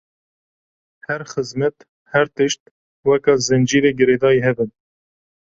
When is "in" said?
4.63-4.71